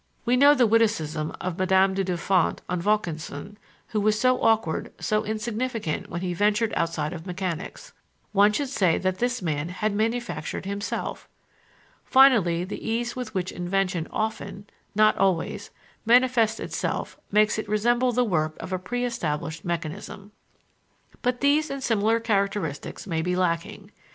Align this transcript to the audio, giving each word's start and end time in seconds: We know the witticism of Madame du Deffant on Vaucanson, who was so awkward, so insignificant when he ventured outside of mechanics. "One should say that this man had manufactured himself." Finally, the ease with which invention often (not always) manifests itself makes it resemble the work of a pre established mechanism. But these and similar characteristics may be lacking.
We 0.25 0.35
know 0.35 0.55
the 0.55 0.65
witticism 0.65 1.31
of 1.39 1.59
Madame 1.59 1.93
du 1.93 2.03
Deffant 2.03 2.59
on 2.67 2.81
Vaucanson, 2.81 3.55
who 3.89 4.01
was 4.01 4.19
so 4.19 4.41
awkward, 4.41 4.91
so 4.99 5.23
insignificant 5.23 6.09
when 6.09 6.21
he 6.21 6.33
ventured 6.33 6.73
outside 6.75 7.13
of 7.13 7.27
mechanics. 7.27 7.93
"One 8.31 8.51
should 8.51 8.69
say 8.69 8.97
that 8.97 9.19
this 9.19 9.43
man 9.43 9.69
had 9.69 9.93
manufactured 9.93 10.65
himself." 10.65 11.29
Finally, 12.03 12.63
the 12.63 12.83
ease 12.83 13.15
with 13.15 13.35
which 13.35 13.51
invention 13.51 14.07
often 14.09 14.65
(not 14.95 15.15
always) 15.19 15.69
manifests 16.03 16.59
itself 16.59 17.19
makes 17.31 17.59
it 17.59 17.69
resemble 17.69 18.11
the 18.11 18.23
work 18.23 18.57
of 18.59 18.73
a 18.73 18.79
pre 18.79 19.05
established 19.05 19.63
mechanism. 19.63 20.31
But 21.21 21.41
these 21.41 21.69
and 21.69 21.83
similar 21.83 22.19
characteristics 22.19 23.05
may 23.05 23.21
be 23.21 23.35
lacking. 23.35 23.91